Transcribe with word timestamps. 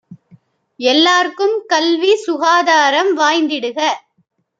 எல்லார்க்கும் 0.79 1.53
கல்வி 1.65 2.13
சுகாதாரம் 2.23 3.11
வாய்ந்திடுக! 3.17 3.79